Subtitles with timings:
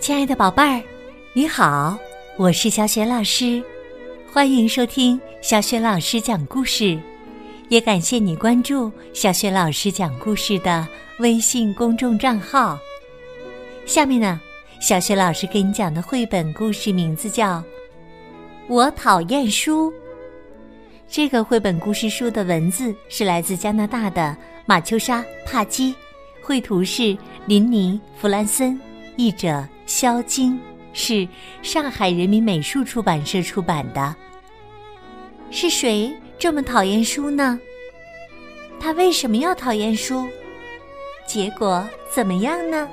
[0.00, 0.82] 亲爱的宝贝儿，
[1.34, 1.94] 你好，
[2.38, 3.62] 我是小雪老师，
[4.32, 6.98] 欢迎收听小雪老师讲故事，
[7.68, 12.78] 也感谢你关注小雪老师讲故事的微信公众账号。
[13.84, 14.40] 下面呢，
[14.80, 17.58] 小雪老师给你讲的绘本故事名字叫
[18.68, 19.92] 《我讨厌书》。
[21.10, 25.94] 这个绘本故事书的文字是来自加拿大的马秋莎·帕基，
[26.40, 28.80] 绘图是林尼·弗兰森，
[29.20, 30.58] 译者肖晶，
[30.94, 31.28] 是
[31.60, 34.16] 上海人民美术出版社出版的。
[35.50, 37.60] 是谁这么讨厌书呢？
[38.80, 40.26] 他为什么要讨厌书？
[41.26, 42.88] 结果怎么样呢？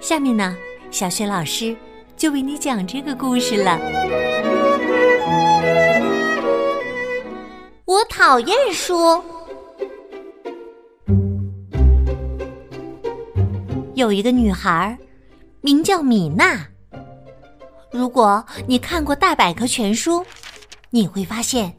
[0.00, 0.56] 下面呢，
[0.90, 1.76] 小雪老师
[2.16, 3.78] 就为你讲这个故事了。
[7.84, 9.22] 我讨厌书。
[13.94, 14.98] 有一个女孩，
[15.62, 16.66] 名叫米娜。
[17.92, 20.20] 如果你看过《大百科全书》，
[20.90, 21.74] 你会发现，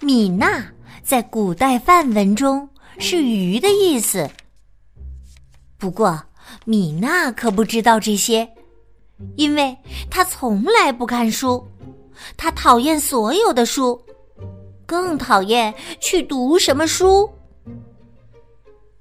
[0.00, 0.64] 米娜
[1.02, 4.30] 在古代梵文中是“鱼”的意思。
[5.76, 6.22] 不过，
[6.64, 8.48] 米娜可不知道这些，
[9.36, 9.76] 因为
[10.08, 11.66] 她从来不看书，
[12.36, 14.00] 她讨厌所有的书。
[14.86, 17.28] 更讨厌去读什么书。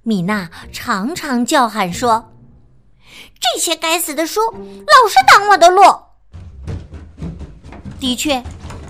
[0.03, 2.29] 米娜常常叫喊说
[3.39, 5.81] ：“这些该死的书老是挡我的路。”
[7.99, 8.43] 的确，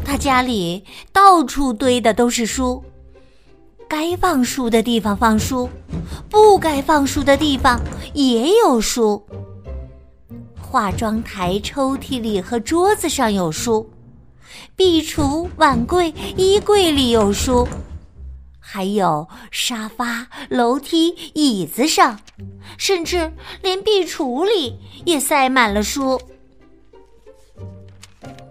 [0.03, 2.83] 他家里到处堆的都是书，
[3.87, 5.69] 该放书的地方放书，
[6.29, 7.79] 不该放书的地方
[8.13, 9.25] 也有书。
[10.61, 13.89] 化妆台抽屉里和桌子上有书。
[14.75, 17.67] 壁橱、碗柜、衣柜里有书，
[18.77, 22.19] 还有沙发、楼梯、椅子上，
[22.77, 23.33] 甚至
[23.63, 26.21] 连壁橱里也塞满了书。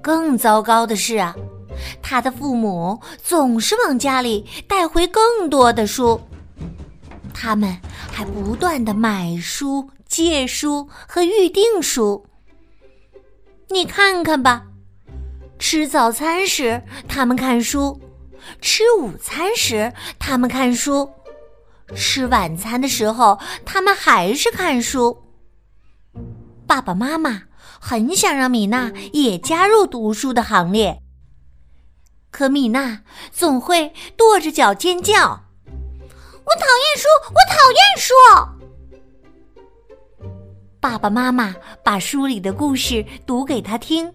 [0.02, 1.32] 更糟糕的是啊，
[2.02, 6.20] 他的父母总是往家里带回更多的书，
[7.32, 7.78] 他们
[8.10, 12.26] 还不断的买书、借书和预订书。
[13.68, 14.64] 你看看吧。
[15.60, 17.96] 吃早餐时，他们看书；
[18.60, 21.10] 吃午餐时，他们看书；
[21.94, 25.22] 吃晚餐的时候，他们还是看书。
[26.66, 27.42] 爸爸妈妈
[27.80, 31.02] 很想让米娜也加入读书的行列，
[32.30, 33.02] 可米娜
[33.32, 35.14] 总会跺着脚尖叫
[36.44, 37.08] ：“我讨厌书！
[37.28, 38.14] 我讨厌书！”
[40.80, 44.12] 爸爸妈妈把书里的故事读给他听。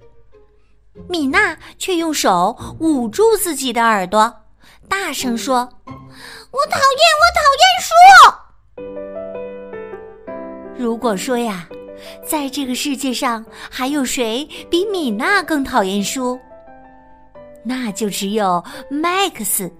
[1.08, 4.34] 米娜却用手捂住自己的耳朵，
[4.90, 7.94] 大声说：“我讨厌，我讨厌书！”
[10.78, 11.66] 如果说呀，
[12.26, 16.38] 在这个世界上还有谁比米娜更讨厌书，
[17.64, 19.72] 那就只有麦克斯，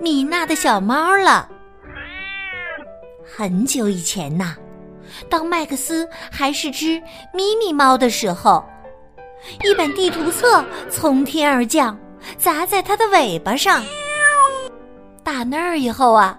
[0.00, 1.50] 米娜的小猫了。
[3.22, 4.56] 很久以前呐，
[5.28, 6.98] 当麦克斯还是只
[7.34, 8.64] 咪咪猫的时候。
[9.64, 11.98] 一本地图册从天而降，
[12.36, 13.82] 砸在它的尾巴上。
[15.22, 16.38] 打那儿以后啊，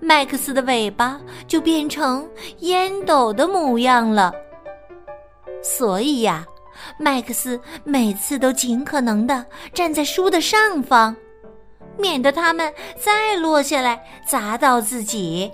[0.00, 2.28] 麦克斯的尾巴就变成
[2.60, 4.32] 烟斗的模样了。
[5.62, 6.44] 所以呀，
[6.98, 11.14] 麦克斯每次都尽可能的站在书的上方，
[11.96, 15.50] 免得它们再落下来砸到自己。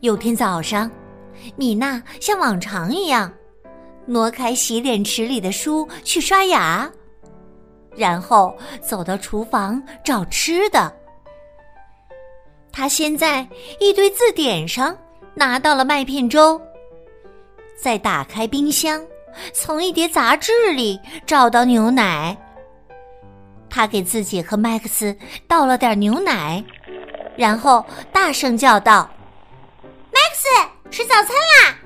[0.00, 0.90] 有天早上。
[1.56, 3.32] 米娜像往常一样，
[4.06, 6.90] 挪开洗脸池里的书去刷牙，
[7.96, 10.94] 然后走到厨房找吃的。
[12.70, 13.46] 他先在
[13.80, 14.96] 一堆字典上
[15.34, 16.60] 拿到了麦片粥，
[17.76, 19.04] 再打开冰箱，
[19.52, 22.36] 从一叠杂志里找到牛奶。
[23.68, 25.14] 他给自己和麦克斯
[25.46, 26.64] 倒了点牛奶，
[27.36, 29.10] 然后大声叫道
[30.28, 30.48] ：“麦克斯！”
[30.92, 31.78] 吃早餐啦！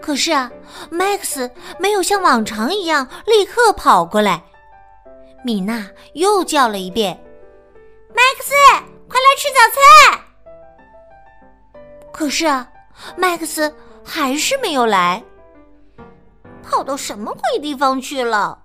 [0.00, 0.50] 可是啊，
[0.88, 4.40] 麦克斯没有像往常一样立刻跑过来。
[5.44, 5.84] 米娜
[6.14, 7.20] 又叫了一遍
[8.14, 8.54] ：“麦克斯，
[9.08, 10.20] 快来吃早餐！”
[12.12, 12.70] 可是啊，
[13.16, 13.74] 麦克斯
[14.04, 15.22] 还是没有来，
[16.62, 18.62] 跑到什么鬼地方去了？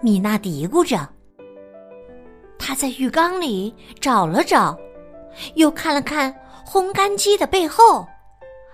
[0.00, 1.08] 米娜嘀咕着。
[2.58, 4.78] 他在浴缸里找了找，
[5.54, 6.34] 又看了看。
[6.64, 8.06] 烘干机的背后，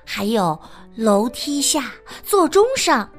[0.04, 0.56] 还有
[0.94, 1.90] 楼梯下、
[2.22, 3.10] 座钟上，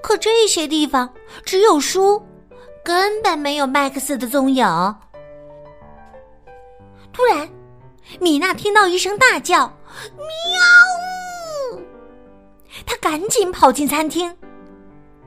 [0.00, 1.12] 可这些地方
[1.44, 2.22] 只有书，
[2.84, 4.64] 根本没有麦克斯的踪影。
[7.12, 7.48] 突然，
[8.20, 9.66] 米娜听到一声大叫
[10.14, 11.80] ：“喵！”
[12.86, 14.32] 她赶紧跑进餐厅。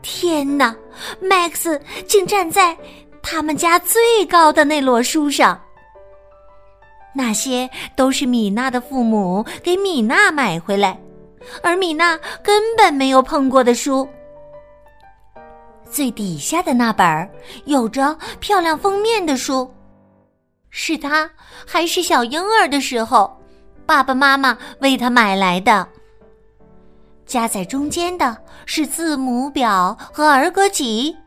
[0.01, 0.73] 天哪
[1.19, 2.77] 麦克斯竟站在
[3.21, 5.59] 他们家最高的那摞书上。
[7.13, 10.99] 那些都是米娜的父母给米娜买回来，
[11.61, 14.07] 而米娜根本没有碰过的书。
[15.89, 17.29] 最底下的那本
[17.65, 19.69] 有着漂亮封面的书，
[20.69, 21.29] 是他
[21.67, 23.37] 还是小婴儿的时候，
[23.85, 25.85] 爸爸妈妈为他买来的。
[27.25, 31.17] 夹在中间的是字母表和儿歌集，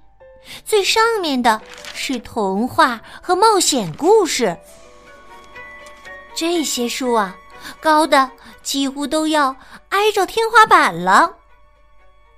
[0.65, 1.61] 最上面的
[1.93, 4.57] 是童话和冒险故事。
[6.35, 7.37] 这些书啊，
[7.81, 8.31] 高的
[8.63, 9.55] 几乎都要
[9.91, 11.37] 挨着天花板了，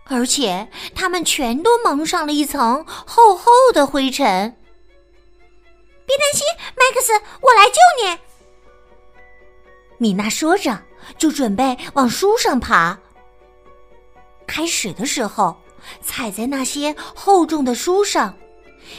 [0.05, 4.55] 而且它们全都蒙上了一层厚厚的灰尘。
[6.07, 6.47] 别担心，
[6.77, 8.19] 麦克斯，我来救你。
[9.99, 10.79] 米娜说着，
[11.19, 12.97] 就准备往书上爬。
[14.47, 15.57] 开始的时候，
[16.03, 18.37] 踩在那些厚重的书上，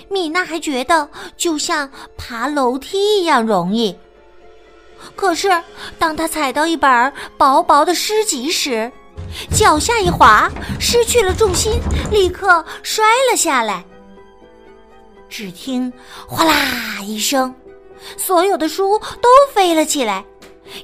[0.10, 3.98] 米娜还觉得就像爬楼梯一样容易。
[5.16, 5.52] 可是，
[5.98, 8.92] 当他踩到一本薄薄的诗集时，
[9.52, 10.50] 脚下一滑，
[10.80, 11.80] 失去了重心，
[12.12, 13.84] 立刻摔了下来。
[15.30, 15.92] 只听
[16.28, 17.54] “哗啦”一声，
[18.16, 20.24] 所有的书都飞了起来，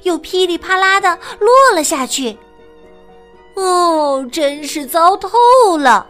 [0.02, 2.36] 又噼里啪啦的落了下去。
[3.54, 5.28] 哦，真是糟透
[5.78, 6.06] 了！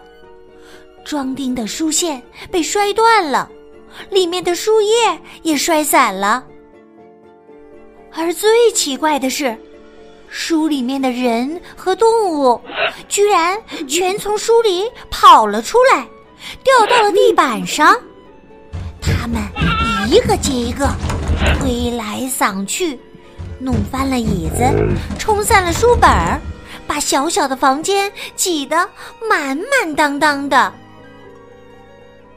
[1.04, 3.50] 装订的书线被摔断了，
[4.08, 6.42] 里面的书页也摔散了。
[8.16, 9.56] 而最奇怪的是，
[10.28, 12.60] 书里面的人和动物
[13.08, 16.06] 居然全从书里跑了出来，
[16.62, 17.98] 掉到了地板上。
[19.00, 19.42] 他们
[20.08, 20.88] 一个接一个，
[21.60, 22.98] 推来搡去，
[23.58, 24.64] 弄翻了椅子，
[25.18, 26.40] 冲散了书本儿，
[26.86, 28.88] 把小小的房间挤得
[29.28, 30.72] 满满当当的。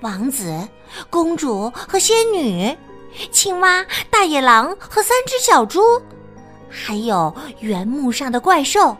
[0.01, 0.67] 王子、
[1.09, 2.75] 公主和仙女。
[3.31, 6.01] 青蛙、大野狼和三只小猪，
[6.69, 8.95] 还有原木上的怪兽，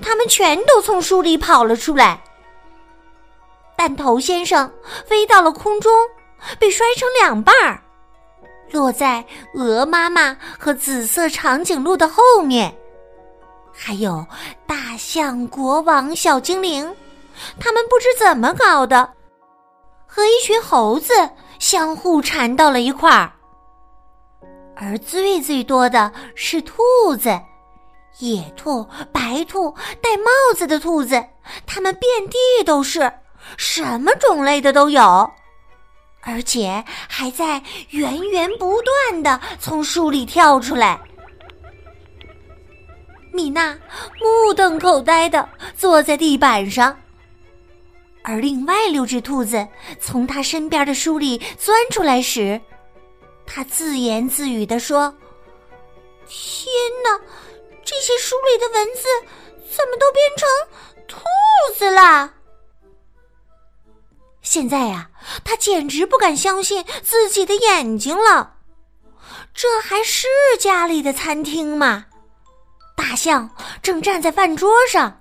[0.00, 2.22] 他们全都从书里跑了出来。
[3.76, 4.70] 弹头先生
[5.06, 5.92] 飞到了空中，
[6.58, 7.82] 被摔成两半儿，
[8.70, 9.24] 落在
[9.54, 12.72] 鹅妈妈和紫色长颈鹿的后面。
[13.72, 14.24] 还有
[14.66, 16.84] 大象、国王、小精灵，
[17.58, 19.10] 他们不知怎么搞的，
[20.06, 21.12] 和一群猴子
[21.58, 23.32] 相互缠到了一块儿。
[24.74, 26.82] 而最最多的是兔
[27.20, 27.40] 子，
[28.18, 31.22] 野兔、白兔、戴帽子的兔子，
[31.66, 33.12] 它们遍地都是，
[33.56, 35.30] 什么种类的都有，
[36.22, 41.00] 而且还在源源不断的从树里跳出来。
[43.32, 43.72] 米娜
[44.20, 46.96] 目瞪口呆的坐在地板上，
[48.22, 49.66] 而另外六只兔子
[50.00, 52.60] 从他身边的书里钻出来时。
[53.54, 55.14] 他自言自语地说
[56.26, 56.66] ：“天
[57.04, 57.20] 哪，
[57.84, 59.02] 这些书里的文字
[59.70, 60.48] 怎么都变成
[61.06, 61.20] 兔
[61.76, 62.32] 子了？”
[64.40, 65.10] 现在呀，
[65.44, 68.56] 他简直不敢相信自己的眼睛了。
[69.52, 70.26] 这还是
[70.58, 72.06] 家里的餐厅吗？
[72.96, 73.50] 大象
[73.82, 75.20] 正站在饭桌上，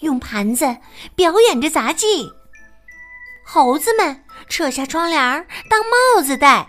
[0.00, 0.76] 用盘子
[1.16, 2.30] 表演着杂技。
[3.46, 6.66] 猴子们扯下窗帘当帽子戴。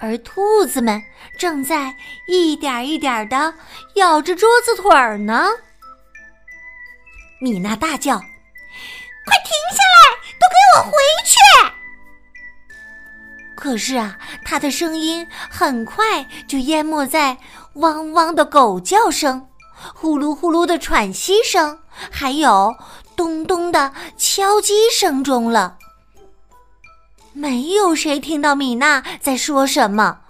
[0.00, 1.02] 而兔子们
[1.38, 1.94] 正在
[2.26, 3.54] 一点一点的
[3.96, 5.48] 咬着桌子腿儿呢。
[7.40, 10.16] 米娜大叫：“快停下来！
[10.38, 10.92] 都给我回
[11.24, 11.36] 去！”
[13.54, 17.36] 可是啊，他的声音很快就淹没在
[17.74, 19.48] 汪汪的狗叫声、
[19.94, 21.78] 呼噜呼噜的喘息声，
[22.10, 22.74] 还有
[23.16, 25.76] 咚咚的敲击声中了。
[27.32, 30.20] 没有谁听到米娜在说什么。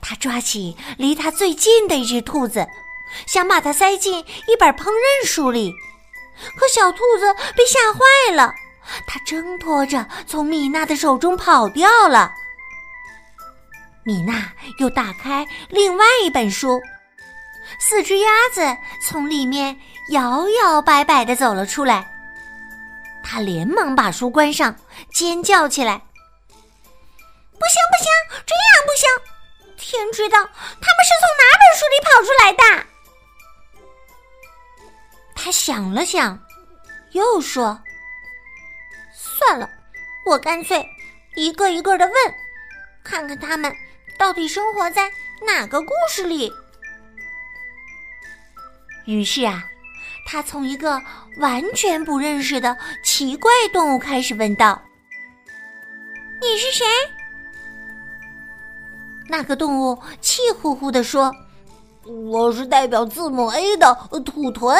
[0.00, 2.66] 他抓起离他最近的一只兔子，
[3.26, 5.72] 想把它塞进一本烹饪书里，
[6.56, 8.54] 可小兔子被吓坏了，
[9.06, 12.32] 它挣脱着从米娜的手中跑掉了。
[14.04, 16.80] 米娜又打开另外一本书，
[17.78, 18.62] 四只鸭子
[19.02, 19.76] 从里面
[20.10, 22.08] 摇摇摆摆的走了出来。
[23.22, 24.74] 他连忙把书关上，
[25.12, 25.98] 尖叫起来
[27.58, 28.06] ：“不行不行，
[28.46, 29.08] 这样不行！
[29.76, 32.86] 天知道他们是从哪本书里跑出来的。”
[35.34, 36.38] 他想了想，
[37.12, 37.80] 又说
[39.14, 39.70] ：“算了，
[40.26, 40.84] 我干脆
[41.36, 42.14] 一个一个的问，
[43.04, 43.72] 看看他们
[44.18, 45.10] 到底生活在
[45.46, 46.52] 哪个故事里？
[49.06, 49.64] 于是啊，
[50.26, 51.00] 他从一个
[51.38, 54.82] 完全不认识的奇怪动物开始问道
[56.40, 56.86] ：“你是谁？”
[59.28, 61.32] 那个动物气呼呼地说
[62.30, 64.78] ：“我是代表字母 A 的土豚。”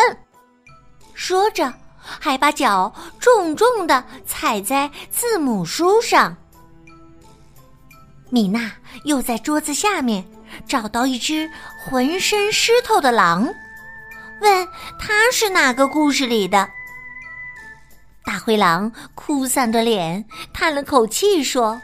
[1.15, 6.37] 说着，还把脚重重的踩在字母书上。
[8.31, 8.73] 米娜
[9.05, 10.25] 又在桌子下面
[10.67, 11.51] 找到一只
[11.85, 13.53] 浑身湿透的狼，
[14.41, 16.69] 问他是哪个故事里的。
[18.29, 21.81] 大灰狼哭丧着脸，叹了口气说。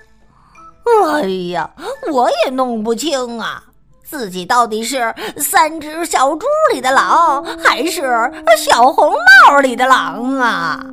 [1.22, 1.70] 哎呀，
[2.12, 3.64] 我也弄不清啊，
[4.04, 8.02] 自己到底是三只小猪里的狼，还是
[8.58, 9.10] 小红
[9.48, 10.84] 帽里的狼啊？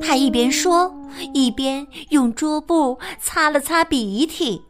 [0.00, 0.94] 他一边说，
[1.34, 4.62] 一边用桌布擦了擦鼻涕。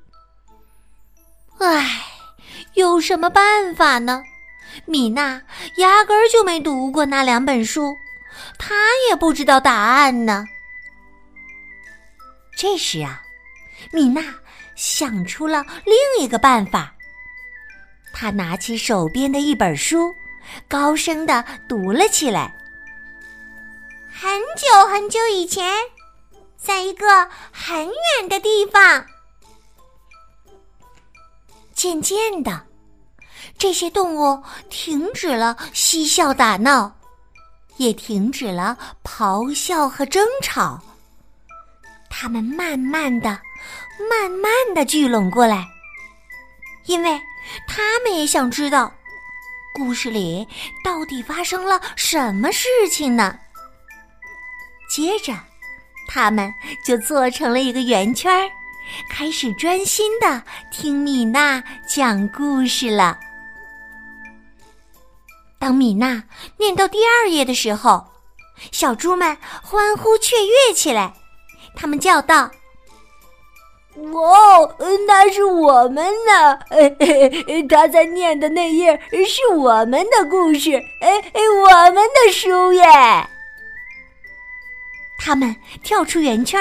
[1.59, 2.07] 唉，
[2.73, 4.23] 有什么办法呢？
[4.87, 5.43] 米娜
[5.77, 7.93] 压根儿就没读过那两本书，
[8.59, 8.75] 他
[9.09, 10.45] 也不知道答案呢。
[12.57, 13.23] 这时啊，
[13.93, 14.23] 米娜
[14.75, 16.93] 想出了另一个办法。
[18.13, 20.13] 她拿起手边的一本书，
[20.67, 22.53] 高声的读了起来。
[24.11, 25.73] 很久很久以前，
[26.57, 29.07] 在一个很远的地方，
[31.73, 32.67] 渐渐的，
[33.57, 36.98] 这些动物停止了嬉笑打闹，
[37.79, 40.81] 也停止了咆哮和争吵。
[42.11, 43.41] 他们慢慢的、
[44.11, 45.67] 慢慢的聚拢过来，
[46.87, 47.21] 因为
[47.67, 48.93] 他们也想知道
[49.75, 50.47] 故事里
[50.85, 53.39] 到底发生了什么事情呢。
[54.91, 55.33] 接着，
[56.09, 56.53] 他们
[56.85, 58.51] 就做成了一个圆圈儿，
[59.11, 60.43] 开始专心的
[60.73, 63.19] 听米娜讲故事了。
[65.59, 66.23] 当米娜
[66.57, 68.07] 念到第二页的时候，
[68.73, 71.15] 小猪们欢呼雀跃起来。
[71.77, 72.51] 他们叫道
[73.95, 74.75] ：“哦，
[75.07, 76.59] 那是我们呢！
[77.69, 81.23] 他在念的那页是我们的故事，哎，
[81.65, 82.85] 我们的书耶！”
[85.21, 86.61] 他们跳出圆圈，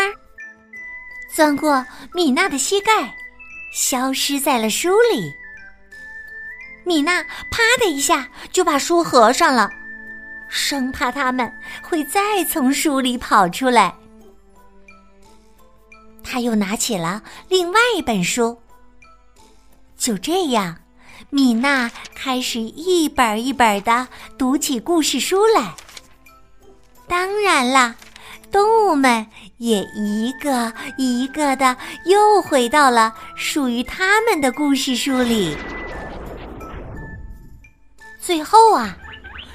[1.34, 3.16] 钻过米娜的膝盖，
[3.72, 5.34] 消失在了书里。
[6.88, 9.70] 米娜啪的一下就把书合上了，
[10.48, 11.52] 生怕他们
[11.82, 13.94] 会再从书里跑出来。
[16.24, 18.58] 他又拿起了另外一本书。
[19.98, 20.78] 就这样，
[21.30, 25.76] 米娜开始一本一本的读起故事书来。
[27.06, 27.96] 当然啦，
[28.50, 29.28] 动物们
[29.58, 31.76] 也一个一个的
[32.06, 35.58] 又回到了属于他们的故事书里。
[38.20, 38.98] 最后啊，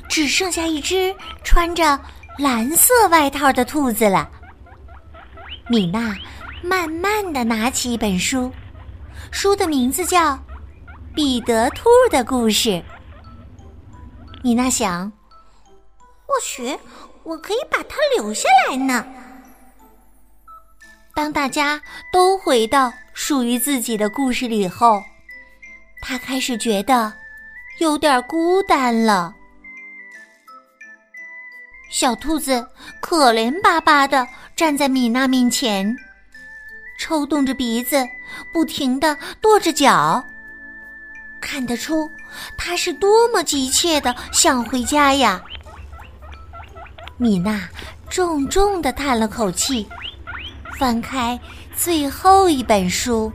[0.08, 1.14] 只剩下一只
[1.44, 2.00] 穿着
[2.38, 4.30] 蓝色外套的兔子了。
[5.68, 6.16] 米娜。
[6.64, 8.48] 慢慢的拿起一本书，
[9.32, 10.34] 书的名字叫
[11.12, 12.70] 《彼得兔的故事》。
[14.44, 15.10] 米娜想，
[16.24, 16.78] 或许
[17.24, 19.04] 我可以把它留下来呢。
[21.16, 25.02] 当大家都回到属于自己的故事里后，
[26.00, 27.12] 他开始觉得
[27.78, 29.34] 有点孤单了。
[31.90, 32.66] 小兔子
[33.00, 34.26] 可怜巴巴的
[34.56, 35.94] 站在米娜面前。
[36.98, 38.06] 抽动着鼻子，
[38.52, 40.24] 不停的跺着脚，
[41.40, 42.08] 看得出
[42.56, 45.42] 他是多么急切的想回家呀！
[47.16, 47.68] 米娜
[48.08, 49.88] 重重的叹了口气，
[50.78, 51.38] 翻开
[51.74, 53.32] 最后一本书。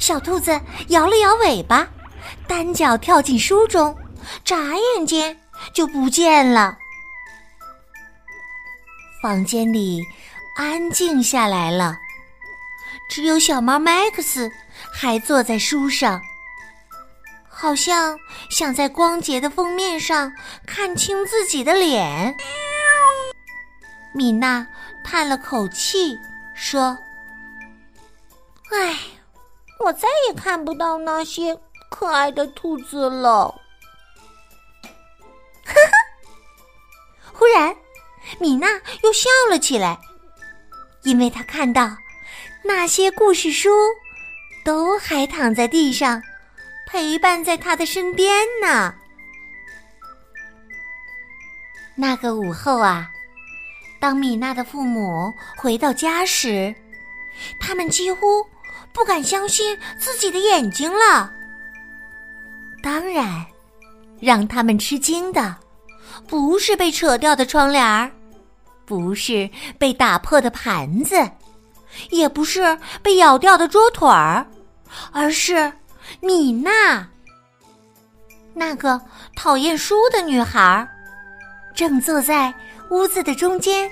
[0.00, 1.88] 小兔子摇了摇尾巴，
[2.46, 3.96] 单脚跳进书中，
[4.44, 5.38] 眨眼间
[5.74, 6.76] 就不见了。
[9.22, 10.02] 房间里。
[10.56, 11.96] 安静下来了，
[13.08, 14.50] 只有小猫麦克斯
[14.92, 16.20] 还坐在书上，
[17.48, 18.18] 好像
[18.50, 20.30] 想在光洁的封面上
[20.66, 22.36] 看清自己的脸。
[24.12, 24.66] 米娜
[25.02, 26.18] 叹了口气
[26.54, 26.98] 说
[28.72, 28.98] ：“唉，
[29.78, 31.58] 我再也看不到那些
[31.90, 33.54] 可爱的兔子了。”
[35.66, 37.76] 呵呵，忽然，
[38.38, 38.68] 米娜
[39.02, 39.98] 又笑了起来。
[41.02, 41.96] 因为她看到
[42.62, 43.70] 那些故事书
[44.64, 46.22] 都还躺在地上，
[46.86, 48.94] 陪伴在她的身边呢。
[51.94, 53.10] 那个午后啊，
[53.98, 56.74] 当米娜的父母回到家时，
[57.58, 58.46] 他们几乎
[58.92, 61.32] 不敢相信自己的眼睛了。
[62.82, 63.44] 当然，
[64.20, 65.56] 让他们吃惊的
[66.26, 68.10] 不是被扯掉的窗帘儿，
[68.84, 71.30] 不是被打破的盘子，
[72.10, 74.46] 也不是被咬掉的桌腿儿，
[75.12, 75.72] 而是
[76.20, 77.06] 米娜，
[78.54, 79.00] 那个
[79.36, 80.88] 讨厌书的女孩，
[81.74, 82.52] 正坐在
[82.90, 83.90] 屋子的中间，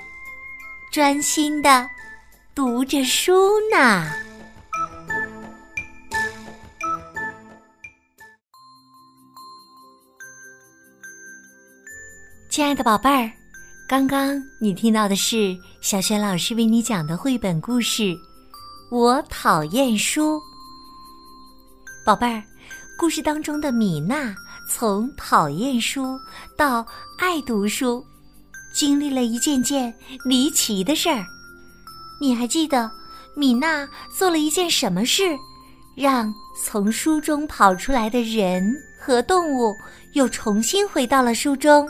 [0.91, 1.87] 专心的
[2.53, 4.11] 读着书呢。
[12.59, 13.31] 亲爱的宝贝儿，
[13.87, 18.03] 刚刚你听到的是小轩老师为你讲的绘本故事
[18.91, 20.35] 《我讨厌书》。
[22.05, 22.43] 宝贝儿，
[22.97, 24.35] 故事当中的米娜
[24.69, 26.19] 从讨厌书
[26.57, 26.85] 到
[27.17, 28.05] 爱读书，
[28.73, 29.93] 经历了一件件
[30.25, 31.23] 离奇的事儿。
[32.19, 32.91] 你还记得
[33.37, 35.23] 米娜做了一件什么事，
[35.95, 36.29] 让
[36.61, 39.73] 从书中跑出来的人和动物
[40.11, 41.87] 又重新回到了书中？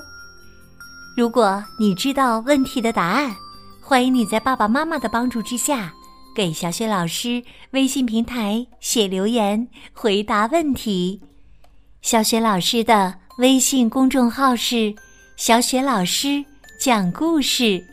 [1.17, 3.35] 如果你知道问题的答案，
[3.81, 5.91] 欢迎你在爸爸妈妈的帮助之下，
[6.33, 11.19] 给小雪老师微信平台写留言回答问题。
[12.01, 14.93] 小雪老师的微信公众号是
[15.35, 16.45] “小雪老师
[16.79, 17.83] 讲故事”，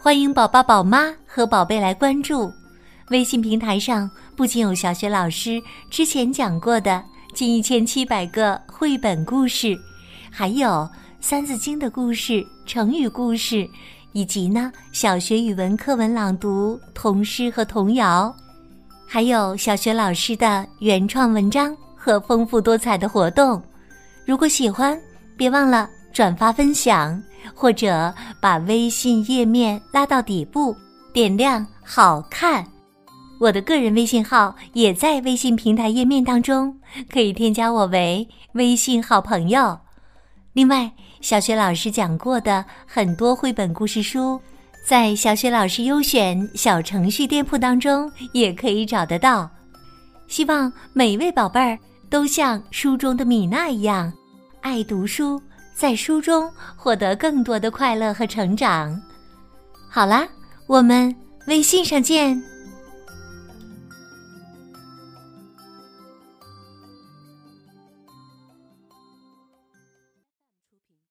[0.00, 2.52] 欢迎宝宝、宝妈和宝贝来关注。
[3.10, 7.02] 微信平台上不仅有小雪老师之前讲过的
[7.34, 9.76] 近一千七百个绘本故事，
[10.30, 10.68] 还有。
[11.22, 13.66] 《三字经》的故事、成语故事，
[14.10, 18.34] 以及呢小学语文课文朗读、童诗和童谣，
[19.06, 23.62] 还有小学老师的原创文章和丰富多彩的活动。
[24.26, 25.00] 如果喜欢，
[25.36, 27.22] 别忘了转发分享，
[27.54, 30.76] 或者把微信页面拉到底部，
[31.12, 32.66] 点亮“好看”。
[33.38, 36.76] 我的个人微信号也在微信平台页面当中，
[37.08, 39.78] 可以添加我为微信好朋友。
[40.52, 40.90] 另外，
[41.22, 44.38] 小雪老师讲过的很多绘本故事书，
[44.84, 49.48] 在小雪老师优选小程序店铺当中也可以找得到。
[50.28, 51.78] 希望每位宝贝儿
[52.10, 54.12] 都像书中的米娜一样，
[54.60, 55.40] 爱读书，
[55.74, 59.00] 在书中获得更多的快乐和成长。
[59.88, 60.28] 好啦，
[60.66, 61.14] 我们
[61.46, 62.51] 微信上见。